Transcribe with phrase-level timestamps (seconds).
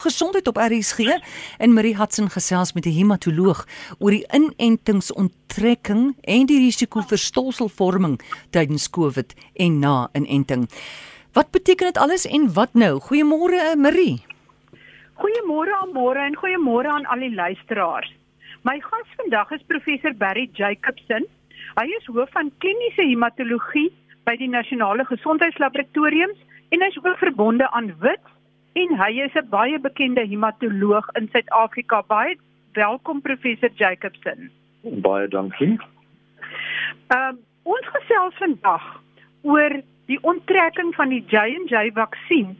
[0.00, 0.98] Gesondheid op RSG
[1.58, 3.66] en Marie Hudson gesels met 'n hematoloog
[3.98, 10.68] oor die inentingsonttrekking en die risiko vir stolselvorming tydens COVID en na inenting.
[11.32, 13.00] Wat beteken dit alles en wat nou?
[13.00, 14.24] Goeiemôre eh, Marie.
[15.20, 18.12] Goeiemôre aan môre en goeiemôre aan al die luisteraars.
[18.62, 21.26] My gas vandag is professor Barry Jacobson.
[21.74, 23.92] Hy is hoof van kliniese hematologie
[24.24, 26.38] by die Nasionale Gesondheidslaboratoriums
[26.68, 28.39] en hy is ook verbonde aan Wits
[28.72, 32.02] en hy is 'n baie bekende hematoloog in Suid-Afrika.
[32.06, 32.38] Baie
[32.72, 34.50] welkom professor Jacobson.
[34.82, 35.78] Baie dankie.
[37.06, 39.02] Ehm uh, ons gesels vandag
[39.42, 42.56] oor die onttrekking van die J&J vaksin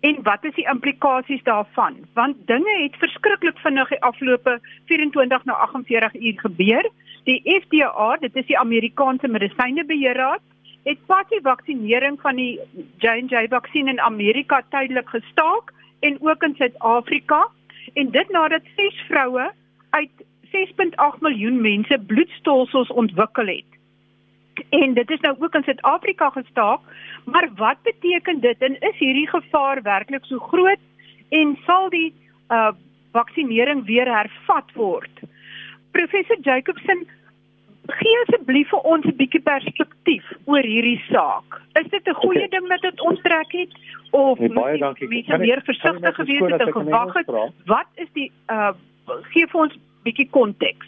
[0.00, 1.96] en wat is die implikasies daarvan?
[2.14, 6.90] Want dinge het verskriklik vinnig die afgelope 24 na 48 uur gebeur.
[7.24, 10.42] Die FDA, dit is die Amerikaanse Medisynebeheerraad,
[10.86, 12.60] het pas die vaksinering van die
[13.02, 15.72] J&J vaksin in Amerika tydelik gestaak
[16.06, 17.46] en ook in Suid-Afrika
[17.94, 19.50] en dit nadat ses vroue
[19.90, 23.72] uit 6.8 miljoen mense bloedstolsels ontwikkel het.
[24.70, 26.80] En dit is nou ook in Suid-Afrika gestaak,
[27.24, 30.82] maar wat beteken dit en is hierdie gevaar werklik so groot
[31.28, 32.12] en sal die
[32.48, 32.72] uh
[33.16, 35.20] vaksinering weer hervat word?
[35.90, 37.06] Professor Jacobson
[37.86, 41.60] gee asseblief vir ons 'n bietjie perspektief oor hierdie saak.
[41.80, 42.58] Is dit 'n goeie okay.
[42.58, 43.72] ding dat dit onttrek het
[44.10, 45.08] of nee, baie dankie.
[45.08, 47.26] Mens moet meer versigtig gewees het en gewag het.
[47.64, 48.72] Wat is die uh
[49.32, 50.86] gee vir ons bietjie konteks?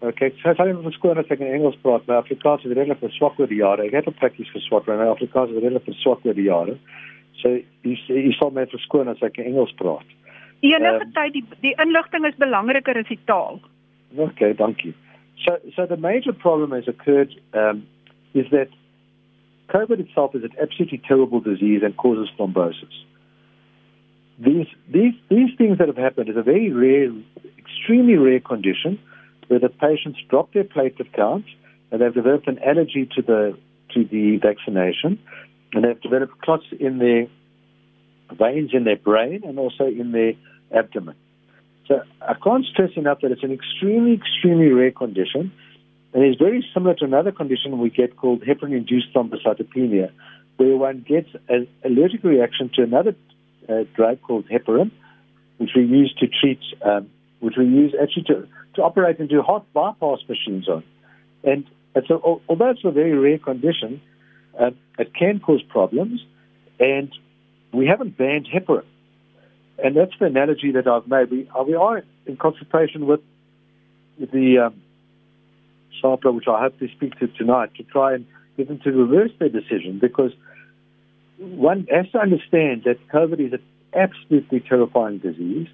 [0.00, 3.38] Okay, so sal ek verskoon as ek in Engels praat, maar Afrikaans is redelik verswak
[3.38, 3.82] oor die jare.
[3.82, 6.76] Ek het op prakties verswak, maar Afrikaans is redelik verswak oor die jare.
[7.40, 7.50] So
[7.82, 10.06] jy jy sal my verskoon as ek in Engels praat.
[10.60, 13.60] Enige um, tyd die die inligting is belangriker as die taal.
[14.16, 14.94] Okay, dankie.
[15.46, 17.86] So, so the major problem has occurred um,
[18.34, 18.68] is that
[19.70, 22.92] COVID itself is an absolutely terrible disease and causes thrombosis.
[24.38, 27.12] These, these, these things that have happened is a very rare,
[27.58, 28.98] extremely rare condition
[29.48, 31.44] where the patients drop their platelet count
[31.90, 33.58] and they've developed an allergy to the,
[33.94, 35.18] to the vaccination
[35.72, 37.26] and they've developed clots in their
[38.36, 40.32] veins in their brain and also in their
[40.76, 41.16] abdomen.
[41.88, 45.50] So I can't stress enough that it's an extremely, extremely rare condition,
[46.12, 50.12] and it's very similar to another condition we get called heparin-induced thrombocytopenia,
[50.58, 53.16] where one gets an allergic reaction to another
[53.68, 54.90] uh, drug called heparin,
[55.56, 57.08] which we use to treat, um,
[57.40, 60.84] which we use actually to, to operate and do heart bypass machines on.
[61.42, 64.02] And, and so, although it's a very rare condition,
[64.60, 66.20] uh, it can cause problems,
[66.78, 67.10] and
[67.72, 68.84] we haven't banned heparin
[69.82, 71.30] and that's the analogy that I've made.
[71.30, 73.20] We, uh, we are in consultation with,
[74.18, 74.82] the um,
[76.02, 79.48] which I hope to speak to tonight, to try and get them to reverse their
[79.48, 80.32] decision because
[81.38, 83.62] one has to understand that COVID is an
[83.94, 85.68] absolutely terrifying disease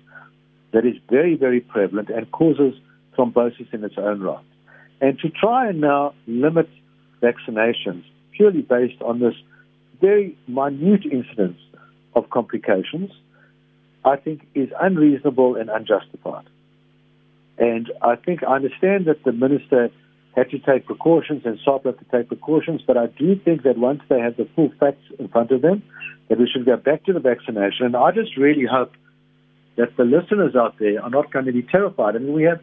[0.72, 2.74] that is very, very prevalent and causes
[3.16, 4.44] thrombosis in its own right.
[5.00, 6.68] And to try and now limit
[7.22, 9.34] vaccinations purely based on this
[10.00, 11.58] very minute incidence
[12.14, 13.10] of complications–
[14.04, 16.46] I think is unreasonable and unjustified.
[17.58, 19.90] And I think I understand that the minister
[20.36, 23.78] had to take precautions and SAP had to take precautions, but I do think that
[23.78, 25.82] once they have the full facts in front of them,
[26.28, 27.86] that we should go back to the vaccination.
[27.86, 28.92] And I just really hope
[29.76, 32.16] that the listeners out there are not going to be terrified.
[32.16, 32.60] I mean, we have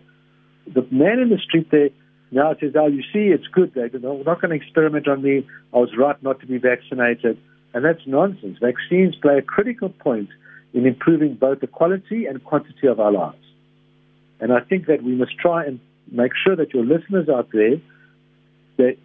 [0.68, 1.90] the man in the street there
[2.32, 3.74] now says, "Oh, you see, it's good.
[3.74, 5.46] They're not going to experiment on me.
[5.74, 7.38] I was right not to be vaccinated."
[7.74, 8.58] And that's nonsense.
[8.60, 10.30] Vaccines play a critical point
[10.74, 13.38] in improving both the quality and quantity of our lives.
[14.40, 15.80] And I think that we must try and
[16.12, 17.78] make sure that your listeners out there,
[18.78, 18.98] that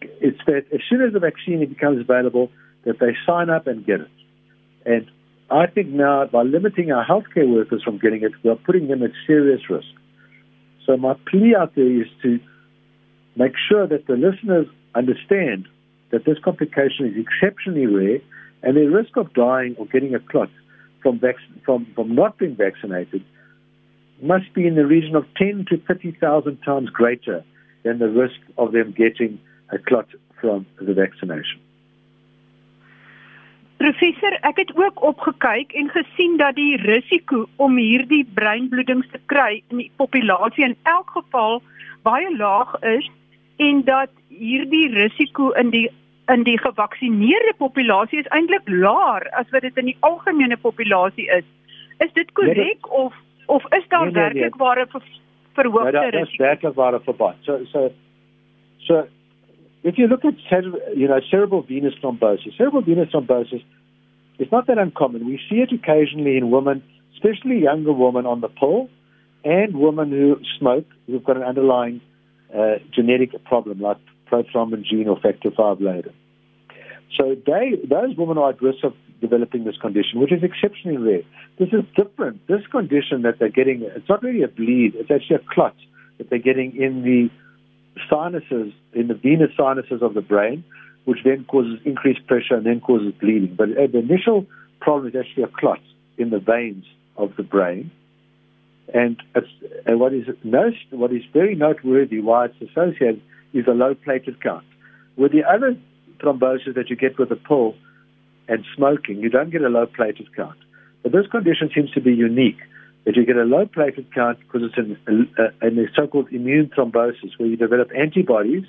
[0.00, 2.50] it's that as soon as the vaccine becomes available,
[2.84, 4.10] that they sign up and get it.
[4.86, 5.10] And
[5.50, 9.10] I think now by limiting our healthcare workers from getting it, we're putting them at
[9.26, 9.88] serious risk.
[10.86, 12.38] So my plea out there is to
[13.36, 15.66] make sure that the listeners understand
[16.10, 18.20] that this complication is exceptionally rare
[18.62, 20.50] and the risk of dying or getting a clot
[21.02, 23.24] from, vac- from, from not being vaccinated
[24.22, 27.44] must be in the region of 10 to 30,000 times greater
[27.84, 30.06] than the risk of them getting a clot
[30.40, 31.60] from the vaccination.
[33.80, 39.62] Professor, ek het ook opgekyk en gesien dat die risiko om hierdie breinbloedings te kry
[39.72, 41.62] in die populasie in elk geval
[42.04, 43.08] baie laag is
[43.56, 45.86] en dat hierdie risiko in die
[46.32, 51.46] in die gevaksinereerde populasie is eintlik laer as wat dit in die algemene populasie is.
[52.04, 53.16] Is dit korrek nee, of
[53.46, 54.66] of is daar nee, nee, werklik nee.
[54.66, 55.02] ware ver,
[55.58, 56.30] verhoogde nee, risiko?
[56.30, 57.42] Dis werklik ware verband.
[57.48, 57.90] So so
[58.78, 59.02] so
[59.82, 60.38] if you look at
[60.94, 63.64] you know cerebral venous thrombosis, cerebral venous thrombosis
[64.38, 65.26] is not that uncommon.
[65.26, 66.82] We see it occasionally in women
[67.14, 68.88] especially younger women on the pill
[69.44, 72.00] and women who smoke who've got an underlying
[72.56, 73.98] uh, genetic problem like
[74.30, 76.14] prothrombin gene or factor V Leiden.
[77.16, 81.22] So they, those women are at risk of developing this condition, which is exceptionally rare.
[81.58, 82.46] This is different.
[82.46, 85.74] This condition that they're getting, it's not really a bleed, it's actually a clot
[86.18, 87.30] that they're getting in the
[88.08, 90.64] sinuses, in the venous sinuses of the brain,
[91.04, 93.54] which then causes increased pressure and then causes bleeding.
[93.56, 94.46] But uh, the initial
[94.80, 95.80] problem is actually a clot
[96.16, 96.84] in the veins
[97.16, 97.90] of the brain.
[98.92, 99.22] And,
[99.86, 104.40] and what is most, what is very noteworthy, why it's associated, is a low platelet
[104.42, 104.64] count.
[105.16, 105.76] With the other
[106.18, 107.74] thrombosis that you get with a pill
[108.48, 110.58] and smoking, you don't get a low platelet count.
[111.02, 112.58] But this condition seems to be unique,
[113.04, 116.70] that you get a low platelet count because it's in, a, in a so-called immune
[116.76, 118.64] thrombosis, where you develop antibodies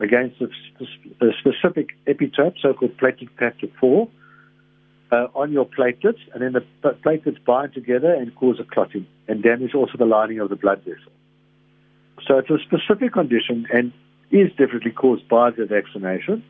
[0.00, 0.46] against a,
[1.24, 4.08] a specific epitope, so-called platelet factor 4,
[5.12, 9.42] uh, on your platelets, and then the platelets bind together and cause a clotting and
[9.42, 11.12] damage also the lining of the blood vessel.
[12.26, 13.92] So it's a specific condition and
[14.30, 16.42] is definitely caused by the vaccination,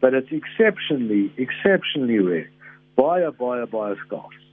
[0.00, 2.50] but it's exceptionally, exceptionally rare.
[2.96, 4.44] Baie, baie, baie skaars.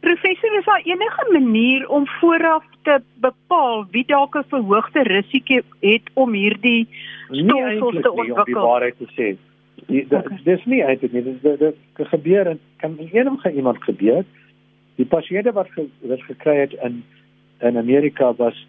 [0.00, 6.10] Professor, is daar enige manier om vooraf te bepaal wie dalk 'n verhoogde risiko het
[6.14, 6.88] om hierdie
[7.30, 8.34] stolsels te ontwikkel?
[8.34, 9.36] Om die waarheid te sê.
[9.88, 10.40] Okay.
[10.44, 11.22] Dis nie eintlik nie.
[11.22, 14.24] Dit dit gebeur en kan enige iemand gebeur.
[14.94, 17.04] Die pasiënte wat ge, wat gekry het in
[17.60, 18.66] in Amerika was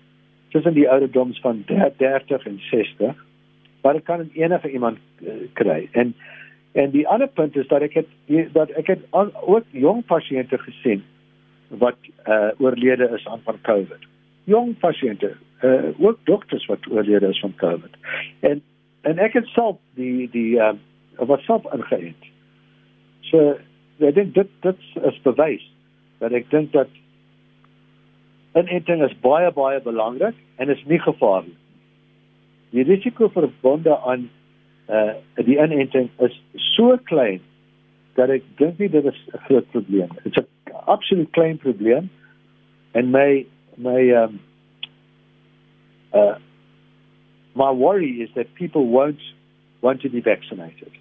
[0.54, 1.64] tussen die ouderdoms van
[1.98, 3.26] 30 en 60.
[3.82, 5.88] Maar dit kan enige iemand uh, kry.
[5.92, 6.16] En
[6.74, 8.08] en die ander punt is dat ek het
[8.54, 11.04] dat ek het ook jong pasiënte gesien
[11.68, 14.08] wat uh oorlede is aan van COVID.
[14.50, 17.98] Jong pasiënte, uh ook dokters wat oorlede is van COVID.
[18.40, 18.62] En
[19.02, 20.74] en ek het self die die uh
[21.18, 22.26] wat self ingeënt.
[23.30, 23.58] So
[24.00, 25.70] ek dink dit dit is bewys
[26.18, 26.90] dat ek dink dat
[28.54, 31.58] inenting is baie baie belangrik en is nie gevaarlik.
[32.74, 34.30] Die risiko vir bonde aan
[34.90, 35.14] uh
[35.46, 36.38] die inenting is
[36.76, 37.42] so klein
[38.18, 40.10] dat ek dink nie dit is 'n groot probleem.
[40.24, 40.48] Dit's 'n
[40.86, 42.10] absoluut klein probleem
[42.92, 43.46] en my
[43.78, 44.40] my um
[46.14, 46.36] uh
[47.56, 49.22] my worry is that people won't
[49.82, 50.92] want to be vaccinated.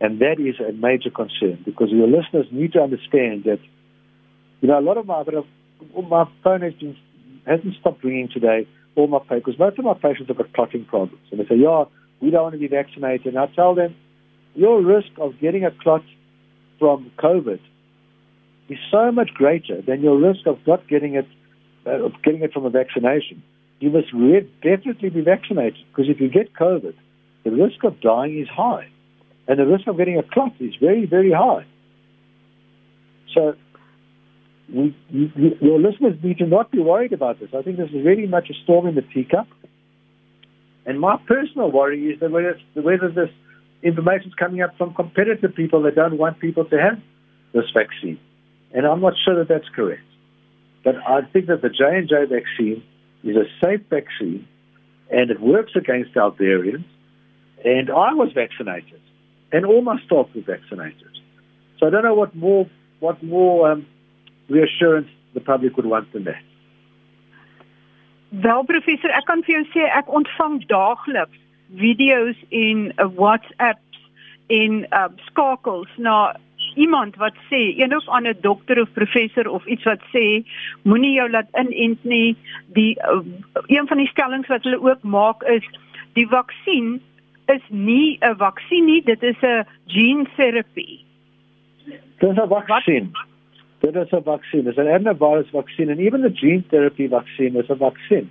[0.00, 3.60] And that is a major concern because your listeners need to understand that,
[4.60, 5.22] you know, a lot of my,
[6.08, 6.96] my phone has been,
[7.46, 11.22] hasn't stopped ringing today, all my because most of my patients have got clotting problems.
[11.30, 11.84] And they say, yeah,
[12.20, 13.26] we don't want to be vaccinated.
[13.26, 13.94] And I tell them,
[14.54, 16.04] your risk of getting a clot
[16.78, 17.60] from COVID
[18.68, 21.26] is so much greater than your risk of not getting it,
[21.86, 23.42] uh, of getting it from a vaccination.
[23.80, 24.12] You must
[24.62, 26.94] definitely be vaccinated because if you get COVID,
[27.44, 28.88] the risk of dying is high,
[29.48, 31.66] and the risk of getting a clot is very, very high.
[33.34, 33.56] So,
[34.68, 37.50] we, you, your listeners need to not be worried about this.
[37.56, 39.46] I think this is really much a storm in the teacup.
[40.84, 43.30] And my personal worry is that whether, whether this
[43.82, 46.98] information is coming up from competitive people that don't want people to have
[47.52, 48.18] this vaccine.
[48.72, 50.02] And I'm not sure that that's correct.
[50.84, 52.82] But I think that the J&J vaccine
[53.22, 54.48] is a safe vaccine
[55.10, 56.88] and it works against our variants.
[57.64, 59.00] And I was vaccinated
[59.52, 61.08] and all my staff were vaccinated.
[61.78, 62.68] So I don't know what more,
[63.00, 63.86] what more um,
[64.52, 66.42] reassurance the public would want than that.
[68.32, 71.40] Wel professor, ek kan vir jou sê ek ontvang daagliks
[71.80, 74.00] video's en uh, WhatsApps
[74.52, 76.34] en uh, skakels na
[76.80, 80.24] iemand wat sê een of ander dokter of professor of iets wat sê
[80.88, 82.36] moenie jou laat inent nie.
[82.76, 83.20] Die uh,
[83.68, 85.66] een van die stellings wat hulle ook maak is
[86.16, 87.00] die vaksin
[87.52, 91.04] is nie 'n vaksin nie dit is 'n gene therapy.
[92.20, 93.12] Dit is 'n vaksin
[93.82, 97.58] dit is 'n vaksin dit is 'n adenovirus vaksin en even the gene therapy vaccine
[97.58, 98.30] is a vaccine.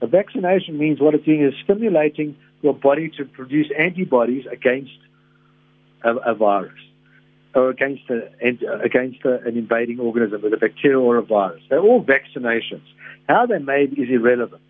[0.00, 4.98] a vaccination means what it's doing is stimulating your body to produce antibodies against
[6.02, 6.80] a, a virus
[7.54, 8.28] or against a,
[8.82, 11.62] against a, an invading organism, with a bacteria or a virus.
[11.68, 12.82] They're all vaccinations.
[13.28, 14.62] How they're made is irrelevant.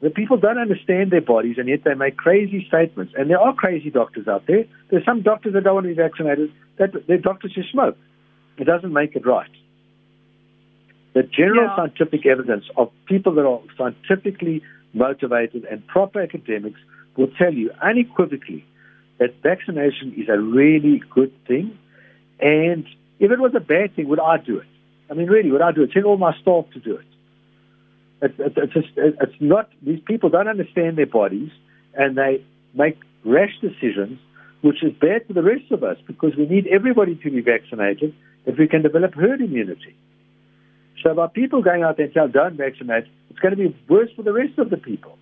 [0.00, 3.12] The people don't understand their bodies, and yet they make crazy statements.
[3.16, 4.64] And there are crazy doctors out there.
[4.90, 6.52] There's some doctors that don't want to be vaccinated.
[6.78, 7.96] That they're doctors who smoke.
[8.58, 9.50] It doesn't make it right.
[11.14, 11.76] The general yeah.
[11.76, 14.62] scientific evidence of people that are scientifically
[14.94, 16.80] motivated and proper academics
[17.16, 18.64] will tell you unequivocally
[19.18, 21.78] that vaccination is a really good thing
[22.40, 22.86] and
[23.20, 24.66] if it was a bad thing, would I do it?
[25.08, 25.92] I mean, really, would I do it?
[25.92, 27.06] Tell all my staff to do it.
[28.20, 31.50] It's, it's, it's, just, it's not, these people don't understand their bodies
[31.94, 32.44] and they
[32.74, 34.18] make rash decisions,
[34.62, 38.12] which is bad for the rest of us because we need everybody to be vaccinated
[38.46, 39.96] if we can develop herd immunity.
[41.02, 44.10] So by people going out there and saying don't vaccinate, it's going to be worse
[44.14, 45.18] for the rest of the people.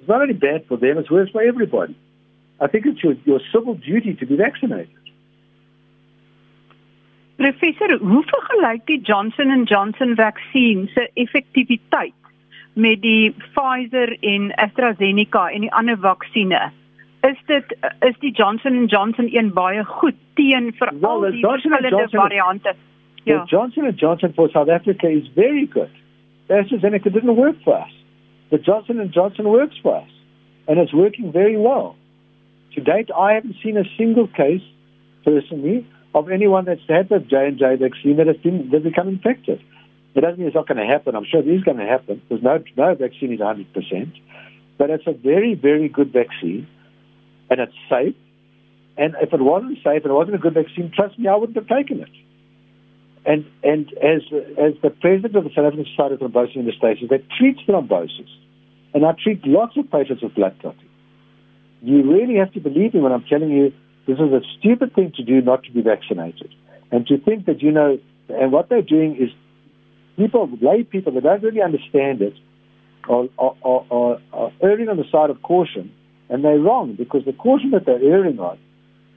[0.00, 1.96] It's not only bad for them, it's worse for everybody.
[2.60, 5.02] I think it's your, your civil duty to be vaccinated.
[7.36, 12.14] Professor, hoe vergelyk die Johnson & Johnson vaksin se effektiwiteit
[12.74, 16.76] met die Pfizer en AstraZeneca en die ander vaksines?
[17.22, 21.20] Is dit eh, is die Johnson & Johnson een baie goed teen vir Well, al
[21.20, 22.74] the die Johnson verskillende Johnson- variante?
[23.24, 23.44] Ja.
[23.46, 25.90] Johnson and Johnson for South Africa is very good.
[26.48, 27.92] AstraZeneca didn't work for us.
[28.50, 30.10] The Johnson and Johnson works for us,
[30.66, 31.94] and it's working very well.
[32.74, 34.62] To date, I haven't seen a single case
[35.24, 39.08] personally of anyone that's had the J and J vaccine that has been that become
[39.08, 39.60] infected.
[40.14, 41.14] It doesn't mean it's not going to happen.
[41.14, 44.10] I'm sure it is going to happen because no no vaccine is 100 percent,
[44.76, 46.66] but it's a very very good vaccine,
[47.52, 48.16] and it's safe.
[48.96, 51.56] And if it wasn't safe and it wasn't a good vaccine, trust me, I wouldn't
[51.56, 52.14] have taken it.
[53.24, 54.22] And and as
[54.58, 57.60] as the president of the South African Society of Thrombosis in the States, that treats
[57.68, 58.28] thrombosis,
[58.94, 60.88] and I treat lots of patients with blood clotting.
[61.82, 63.72] You really have to believe me when I'm telling you
[64.06, 66.52] this is a stupid thing to do not to be vaccinated,
[66.90, 69.30] and to think that you know, and what they're doing is
[70.16, 72.34] people, lay people that don't really understand it,
[73.08, 75.92] are, are, are, are erring on the side of caution,
[76.32, 78.58] and they're wrong because the caution that they're erring on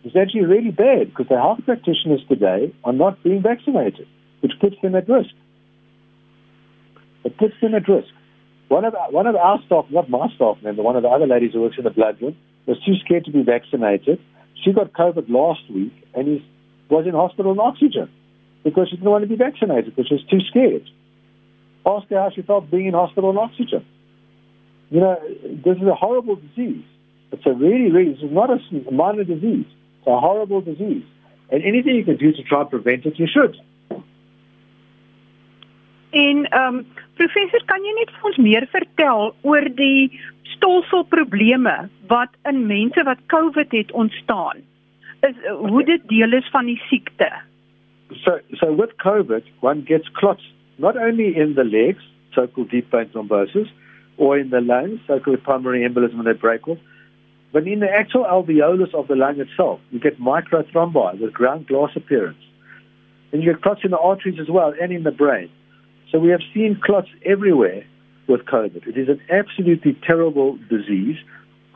[0.04, 4.06] is actually really bad because the health practitioners today are not being vaccinated,
[4.42, 5.32] which puts them at risk.
[7.24, 8.10] It puts them at risk.
[8.68, 11.54] One of one of our staff, not my staff member, one of the other ladies
[11.54, 14.20] who works in the blood room, was too scared to be vaccinated.
[14.62, 16.42] She got COVID last week and
[16.90, 18.10] was in hospital on oxygen
[18.66, 20.84] because she didn't want to be vaccinated because she was too scared.
[21.86, 23.86] Ask her how she felt being in hospital on oxygen.
[24.90, 25.18] You know,
[25.64, 26.84] this is a horrible disease.
[27.32, 28.60] It's a really, really, is not a
[28.91, 29.65] minor disease.
[30.00, 31.03] It's a horrible disease.
[31.51, 33.55] And anything you can do to try and prevent it, you should.
[36.15, 36.86] En ehm um,
[37.20, 40.12] professor, kan jy net vir ons meer vertel oor die
[40.55, 41.74] stolselprobleme
[42.08, 44.63] wat in mense wat COVID het ontstaan?
[45.27, 47.27] Is hoe dit deel is van die siekte?
[48.24, 50.46] So, so with COVID, one gets clots
[50.77, 52.03] not only in the legs,
[52.34, 53.70] so-called deep vein thrombosis,
[54.17, 56.77] or in the lungs, so-called pulmonary embolism when they break off,
[57.52, 61.92] but in the actual alveolus of the lung itself, you get microthrombi with ground glass
[61.96, 62.38] appearance.
[63.32, 65.50] And you get clots in the arteries as well and in the brain.
[66.12, 67.86] So we have seen clots everywhere
[68.28, 68.88] with COVID.
[68.88, 71.18] It is an absolutely terrible disease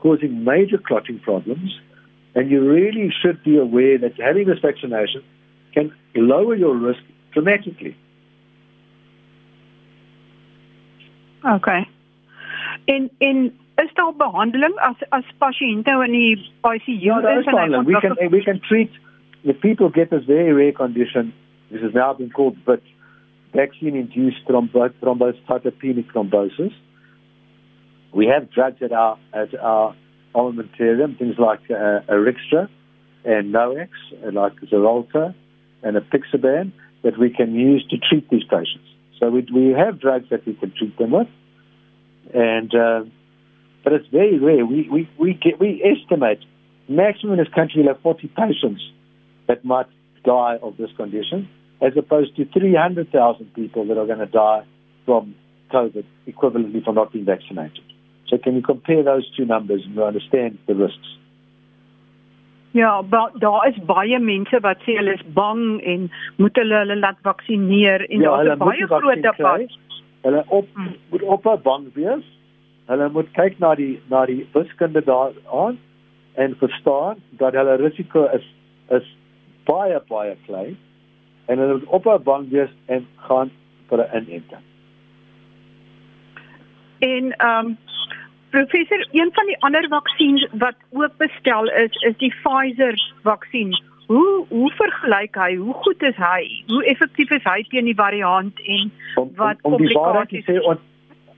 [0.02, 1.80] causing major clotting problems.
[2.36, 5.24] And you really should be aware that having this vaccination
[5.74, 7.02] can lower your risk
[7.34, 7.98] dramatically.
[11.46, 11.88] Okay.
[12.88, 17.86] En en is daar behandeling as as pasiënte in die ICU no, is it's fine.
[17.86, 18.92] We can we can treat
[19.44, 21.34] the people get this very rare condition.
[21.72, 22.82] This has now been called but
[23.54, 26.74] vaccine-induced thrombo- thrombocytopenic thrombosis.
[28.14, 29.96] We have drugs at our at our
[30.36, 32.68] armamentarium, things like uh, Arixtra
[33.26, 33.90] and Noax,
[34.24, 35.34] and like Xarelto
[35.84, 36.72] and Apixaban,
[37.04, 38.88] that we can use to treat these patients.
[39.20, 41.28] So we we have drugs that we can treat them with,
[42.34, 43.04] and uh,
[43.84, 44.66] but it's very rare.
[44.66, 46.40] We we we get we estimate
[46.88, 48.82] maximum in this country we'll have 40 patients
[49.48, 49.88] that might
[50.24, 51.48] die of this condition,
[51.82, 54.64] as opposed to 300,000 people that are going to die
[55.06, 55.36] from
[55.72, 57.84] COVID, equivalently from not being vaccinated.
[58.28, 61.18] So can you compare those two numbers and you understand the risks?
[62.72, 66.04] Ja, ba, daar is baie mense wat sê hulle is bang en
[66.38, 69.72] moet hulle hulle laat vaksinereer en Ja, 'n moet baie groot debat.
[70.22, 70.94] Hulle op Hmm.
[71.10, 72.26] moet ophou bang wees.
[72.90, 75.78] Hulle moet kyk na die na die wiskunde daaraan
[76.34, 78.46] en verstaan dat hulle risiko is
[78.90, 79.10] is
[79.70, 80.78] baie baie klein
[81.46, 83.52] en hulle moet ophou bang wees en gaan
[83.90, 84.66] vir 'n inenting.
[87.00, 87.78] En ehm um,
[88.50, 93.74] professor, een van die ander vaksines wat ook bestel is, is die Pfizer vaksin.
[94.08, 95.56] Hoe hoe vergelyk hy?
[95.56, 96.64] Hoe goed is hy?
[96.68, 100.42] Hoe effektief is hy teen die variant en om, wat om, om die waarheid te
[100.42, 100.66] komplikasies?
[100.66, 100.80] sê on,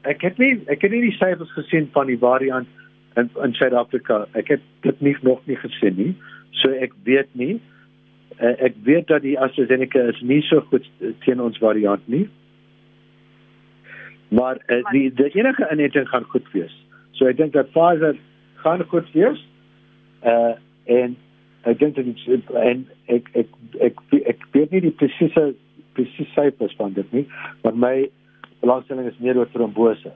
[0.04, 2.68] ek het nie ek het nie die syfers gesien van die variant
[3.20, 4.26] in in Suid-Afrika.
[4.34, 6.14] Ek het dit nie nog nie gesien nie.
[6.62, 7.60] So ek weet nie.
[8.40, 10.88] Uh, ek weet dat die AstraZeneca is nie so goed
[11.26, 12.28] teen ons variant nie.
[14.30, 16.74] Maar uh, die die enige inenting gaan goed wees.
[17.12, 18.18] So ek dink dat Pfizer
[18.64, 19.46] gaan goed wees.
[20.24, 20.56] Uh
[20.90, 21.18] en
[21.70, 25.52] ek dink dat dit en ek ek ek ek, ek weet nie die presiese
[25.94, 27.26] presiese syfers van dit nie,
[27.64, 27.96] maar my
[28.62, 30.14] belangstelling is meer oor trombose.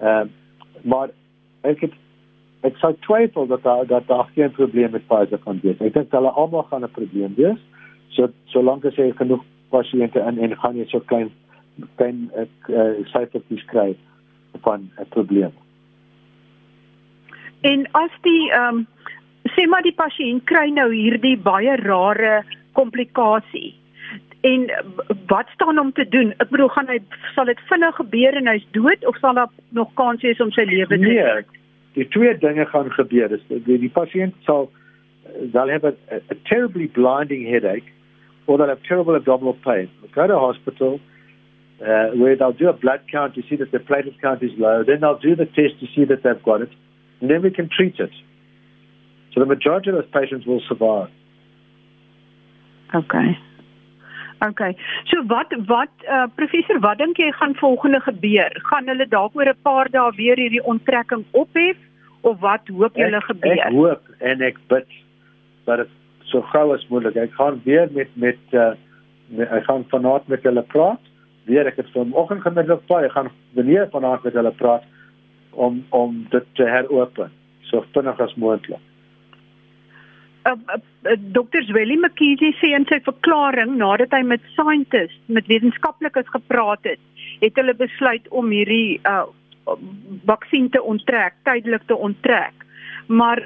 [0.00, 0.28] Ehm uh,
[0.82, 1.10] maar
[1.66, 1.94] ek het
[2.66, 5.80] ek sou twyfel dat daar dat daar geen probleem met Pfizer kan wees.
[5.82, 7.58] Ek dink hulle almal gaan 'n probleem wees.
[8.14, 11.30] So solank as jy genoeg pasiënte in en gaan jy so klein
[11.96, 13.96] kan ek uh, syfertjies kry
[14.62, 15.52] van 'n probleem.
[17.60, 18.86] En as die ehm um,
[19.54, 23.74] sê maar die pasiënt kry nou hierdie baie rare komplikasie.
[24.40, 24.70] En
[25.26, 26.32] wat staan om te doen?
[26.38, 26.98] Ek bedoel gaan hy
[27.34, 30.62] sal dit vinnig gebeur en hy's dood of sal daar nog kans wees om sy
[30.68, 31.46] lewe te nee?
[31.98, 33.28] Die twee dinge gaan gebeur.
[33.28, 34.70] Dis die, die pasiënt sal
[35.52, 35.94] they'll have a,
[36.30, 37.90] a terribly blinding headache
[38.46, 39.90] or they'll have terrible abdominal pain.
[40.00, 41.00] They'll go to hospital
[41.82, 44.84] uh, where they'll do a blood count to see that the platelet count is low.
[44.84, 46.70] Then they'll do the test to see that they've got it.
[47.20, 48.14] And then we can treat it.
[49.34, 51.10] So the majority of those patients will survive.
[52.94, 53.36] Okay.
[54.40, 54.76] Okay.
[55.04, 58.54] So wat wat uh, professor wat dink jy gaan volgende gebeur?
[58.70, 61.76] Gaan hulle dalk oor 'n paar dae weer hierdie onttrekking ophef
[62.20, 63.58] of wat hoop julle gebeur?
[63.66, 64.86] Ek hoop en ek bid
[65.64, 65.90] dat dit
[66.30, 67.16] so gou as moontlik.
[67.16, 68.74] Ek gaan weer met met uh
[69.28, 71.00] met, ek gaan vanaand met hulle praat.
[71.44, 73.04] Weer ek het vanoggend gemiddeld plaai.
[73.04, 74.84] Ek gaan wanneer vanaand met hulle praat
[75.50, 77.30] om om dit te heropen
[77.60, 78.80] so vinnig as moontlik.
[80.48, 81.62] Uh, uh, uh, Dr.
[81.68, 87.02] Zwelly McKinsey sê in sy verklaring nadat hy met scientists, met wetenskaplikes gepraat het,
[87.42, 89.26] het hulle besluit om hierdie uh
[90.24, 92.64] vaksin te onttrek, tydelik te onttrek.
[93.06, 93.42] Maar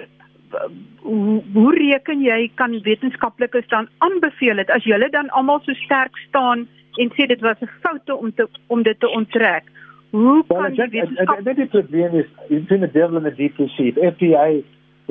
[1.01, 6.17] hoe, hoe reken jy kan wetenskaplikes dan aanbeveel dit as julle dan almal so sterk
[6.29, 6.67] staan
[7.03, 9.65] en sê dit was 'n foute om te om dit te onttrek?
[10.11, 13.57] Hoe well, kan dit wetenskap Dit is probleem is in the devil in the deep
[13.57, 13.93] sea.
[14.13, 14.63] FDA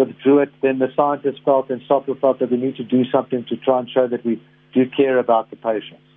[0.05, 3.45] withdrew it then the scientists felt and SOPA felt that we need to do something
[3.45, 4.41] to try and show that we
[4.73, 6.07] do care about the patients.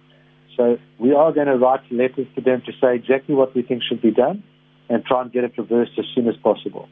[0.57, 3.83] So we are going to write letters to them to say exactly what we think
[3.83, 4.43] should be done
[4.89, 6.89] and try and get it reversed as soon as possible.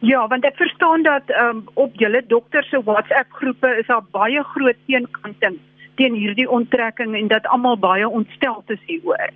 [0.00, 4.42] Ja, want ek verstaan dat um, op julle dokter se WhatsApp groepe is daar baie
[4.44, 5.56] groot teenkanting
[5.96, 9.32] teen hierdie onttrekking en dat almal baie ontstel is hieroor.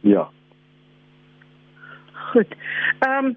[0.00, 0.28] Ja.
[2.32, 2.56] Goed.
[2.98, 3.36] Ehm um,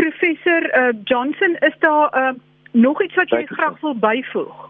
[0.00, 2.32] professor uh, Johnson, is daar uh,
[2.72, 3.56] nog iets wat jy Jacobson.
[3.56, 4.68] graag wil byvoeg?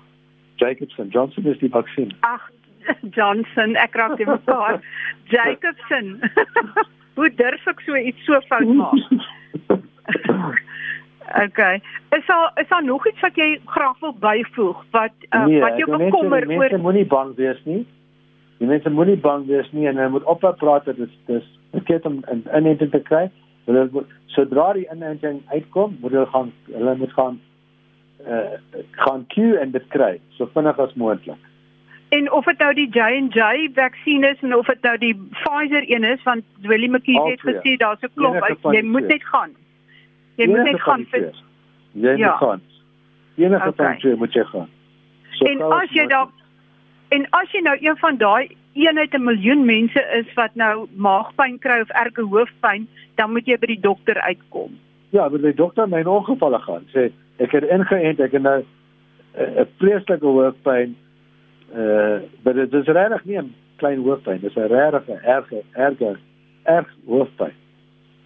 [0.56, 2.14] Jacobson, Johnson is die vaksin.
[2.20, 2.50] Ag,
[3.16, 4.80] Johnson, ek raak dit mekaar.
[5.34, 6.18] Jacobson.
[7.18, 8.98] Hoe durf ek so iets so fout maak?
[11.44, 11.80] Okay.
[12.16, 15.76] Is daar is daar nog iets wat jy graag wil byvoeg wat uh, nee, wat
[15.78, 16.56] jou bekommer oor?
[16.64, 17.84] Mense moenie bang wees nie.
[18.58, 22.08] Die mense moenie bang wees nie en hulle moet ophou praat dat dit dis verkeerd
[22.10, 23.28] om 'n inenting te kry.
[23.64, 27.40] Hulle sodra die inenting uitkom, moet hulle gaan hulle moet gaan
[28.27, 28.59] uh,
[28.90, 31.38] gaan queue en dit kry so vinnig as moontlik.
[32.11, 36.05] En of dit nou die J&J vaksin is en of dit nou die Pfizer een
[36.05, 38.35] is want Willie McKee het gesê daar's 'n klop
[38.75, 39.55] jy moet net gaan.
[40.37, 41.31] Jy moet net gaan vir
[41.92, 42.37] Jy moet ja.
[42.37, 42.61] gaan.
[43.37, 43.87] Enige okay.
[43.87, 44.68] van twee moet jy gaan.
[45.31, 46.31] So en as jy dan
[47.09, 51.59] en as jy nou een van daai eenheid 'n miljoen mense is wat nou maagpyn
[51.59, 54.78] kry of erge hoofpyn, dan moet jy by die dokter uitkom.
[55.11, 56.87] Ja, by die dokter my ongevalle gaan.
[56.94, 58.64] Sê ek het ingeënt, ek het nou
[59.35, 60.96] eh, 'n vreeslike hoofpyn.
[61.70, 66.16] Uh, maar dit is regtig nie 'n klein hoofpyn, dit is 'n regte erge erge
[66.64, 67.54] erg hoofpyn.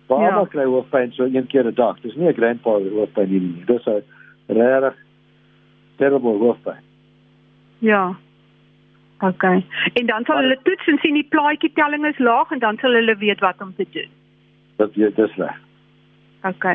[0.07, 0.45] Baie ja.
[0.45, 2.01] kry hoofpyn so een keer 'n dag.
[2.01, 3.65] Dis nie 'n grandpa hoofpyn nie.
[3.67, 4.03] Dis 'n
[4.47, 4.97] regtig
[5.97, 6.83] terrible hoofpyn.
[7.79, 8.17] Ja.
[9.29, 9.45] OK.
[9.93, 12.97] En dan sal hulle toets en sien die plaatjie telling is laag en dan sal
[12.99, 14.11] hulle weet wat om te doen.
[14.77, 15.61] Dat jy dis reg.
[16.45, 16.67] OK.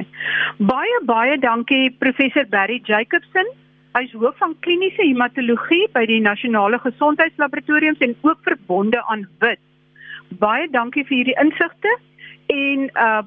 [0.71, 3.51] Baie baie dankie professor Barry Jacobson.
[3.97, 9.61] Hy is hoof van kliniese hematologie by die Nasionale Gesondheidslaboratoriums en ook verbonde aan WIT.
[10.41, 11.95] Baie dankie vir hierdie insigte
[12.55, 13.21] en uh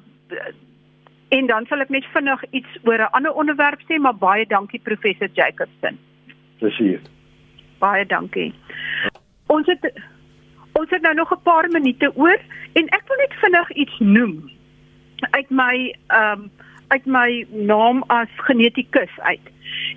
[1.33, 4.79] en dan sal ek net vinnig iets oor 'n ander onderwerp sê, maar baie dankie
[4.79, 5.97] professor Jacobson.
[6.59, 7.01] Plesier.
[7.83, 8.53] Baie dankie.
[9.51, 9.91] Ons het
[10.73, 12.39] ons het nou nog 'n paar minute oor
[12.73, 14.35] en ek wil net vinnig iets noem
[15.31, 16.51] uit my ehm um,
[16.87, 19.45] uit my naam as genetikus uit.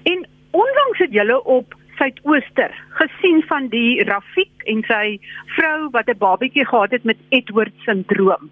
[0.02, 5.18] En onlangs het julle op Suidooster gesien van die Rafiq en sy
[5.56, 8.50] vrou wat 'n babatjie gehad het met Edward sindroom.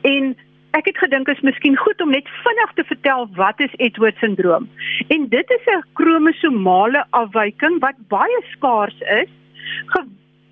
[0.00, 0.36] En
[0.78, 4.68] ek het gedink is miskien goed om net vinnig te vertel wat is Edward syndroom.
[5.08, 9.30] En dit is 'n kromosomale afwyking wat baie skaars is.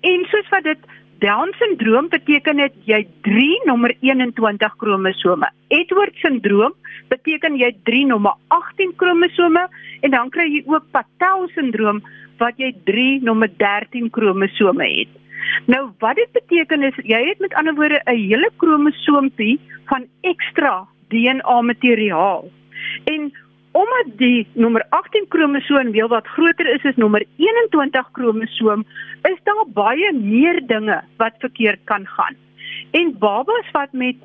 [0.01, 0.79] En soos wat dit
[1.21, 5.49] Down syndroom beteken dit jy 3 nommer 21 kromosome.
[5.67, 6.73] Edward syndroom
[7.13, 9.67] beteken jy 3 nommer 18 kromosome
[10.01, 12.01] en dan kry jy ook Patel syndroom
[12.41, 15.20] wat jy 3 nommer 13 kromosome het.
[15.65, 20.87] Nou wat dit beteken is jy het met ander woorde 'n hele kromosoompie van ekstra
[21.07, 22.51] DNA materiaal.
[23.03, 23.31] En
[23.71, 28.85] omdat die nommer 18 kromosoom wel wat groter is as nommer 21 kromosoom,
[29.23, 32.35] is daar baie meer dinge wat verkeerd kan gaan.
[32.91, 34.15] En babas wat met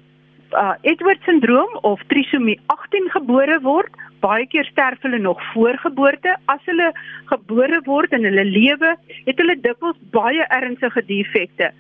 [0.53, 6.37] uh, Edward syndroom of trisomie 18 gebore word, baie keer sterf hulle nog voor geboorte.
[6.53, 6.93] As hulle
[7.31, 11.73] gebore word in hulle lewe, het hulle dikwels baie ernstige defekte.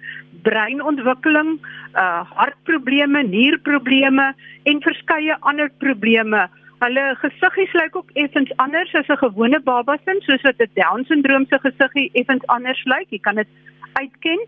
[0.46, 1.56] Breinontwikkeling,
[1.94, 4.32] uh hartprobleme, nierprobleme
[4.64, 6.46] en verskeie ander probleme.
[6.84, 11.04] Hulle gesiggies lyk ook effens anders as 'n gewone baba se, soos wat 'n Down
[11.04, 13.10] syndroom se gesiggie effens anders lyk.
[13.10, 13.48] Jy kan dit
[13.92, 14.40] uitken.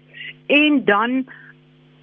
[0.46, 1.26] En dan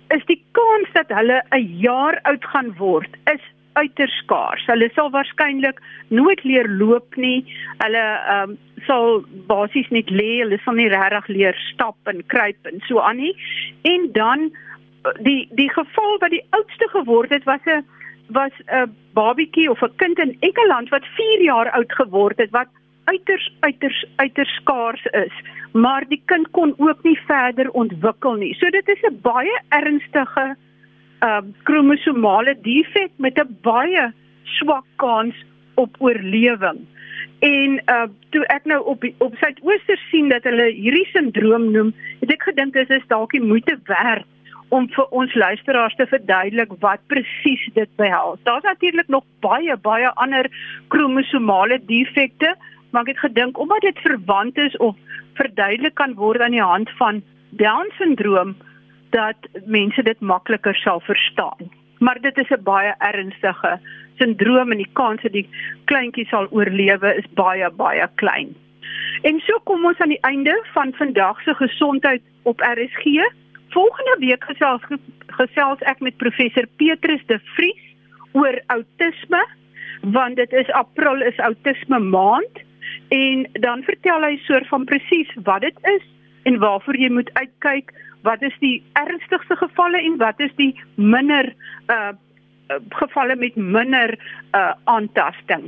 [0.07, 3.41] is die kans dat hulle 'n jaar oud gaan word is
[3.79, 4.65] uiters skaars.
[4.69, 7.43] Hulle sal waarskynlik nooit leer loop nie.
[7.83, 12.67] Hulle ehm um, sal basies net lê, hulle sal nie regtig leer stap en kruip
[12.69, 13.33] en so aan nie.
[13.89, 14.51] En dan
[15.25, 17.85] die die geval wat die oudste geword het was 'n
[18.27, 22.67] was 'n babietjie of 'n kind in Engeland wat 4 jaar oud geword het wat
[23.03, 25.33] uiters uiters uiters skaars is,
[25.71, 28.53] maar die kind kon ook nie verder ontwikkel nie.
[28.53, 30.55] So dit is 'n baie ernstige
[31.23, 34.11] uh kromosomale defek met 'n baie
[34.43, 35.35] swak kans
[35.75, 36.79] op oorlewing.
[37.39, 42.31] En uh toe ek nou op op Suidooster sien dat hulle hierdie sindroom noem, het
[42.31, 44.25] ek gedink dis is dalk die moeite werd
[44.69, 48.39] om vir ons luisteraars te verduidelik wat presies dit behels.
[48.43, 50.49] Daar's natuurlik nog baie baie ander
[50.87, 52.55] kromosomale defekte,
[52.89, 54.95] maar ek het gedink omdat dit verwant is of
[55.33, 58.55] verduidelik kan word aan die hand van Down syndroom
[59.09, 61.71] dat mense dit makliker sal verstaan.
[61.99, 63.79] Maar dit is 'n baie ernstige
[64.17, 65.49] sindroom en die kans dat die
[65.85, 68.55] kleintjie sal oorlewe is baie baie klein.
[69.21, 73.03] En so kom ons aan die einde van vandag se gesondheid op RSG
[73.69, 74.81] volgende week gesels
[75.27, 77.85] gesels ek met professor Petrus de Vries
[78.31, 79.41] oor outisme
[80.15, 82.61] want dit is April is outisme maand
[83.15, 86.05] en dan vertel hy soort van presies wat dit is
[86.43, 87.91] en waarvoor jy moet uitkyk
[88.27, 91.53] wat is die ernstigste gevalle en wat is die minder
[91.87, 92.13] uh
[92.97, 94.15] gevalle met minder
[94.57, 95.67] uh aantasting.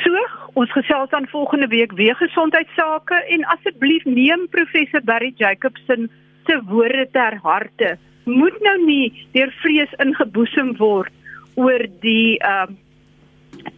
[0.00, 0.22] So,
[0.56, 6.08] ons gesels dan volgende week weer gesondheidsake en asseblief neem professor Barry Jacobson
[6.46, 11.12] se woorde ter harte moet nou nie deur vrees ingeboesem word
[11.60, 12.68] oor die uh,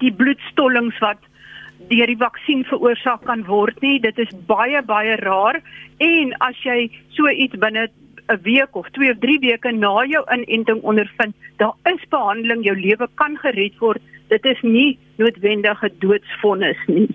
[0.00, 1.20] die bloedstollings wat
[1.90, 5.60] deur die vaksin veroorsaak kan word nie dit is baie baie raar
[5.98, 10.24] en as jy so iets binne 'n week of 2 of 3 weke na jou
[10.36, 15.98] inenting ondervind daar is behandeling jou lewe kan gered word dit is nie noodwendig 'n
[16.00, 17.08] doodsvonnis nie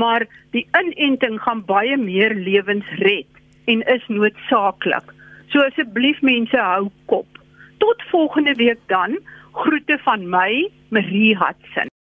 [0.00, 3.26] maar die inenting gaan baie meer lewens red
[3.64, 5.14] en is noodsaaklik.
[5.52, 7.40] So asseblief mense hou kop.
[7.78, 9.18] Tot volgende week dan.
[9.52, 11.93] Groete van my, Marie Hudson.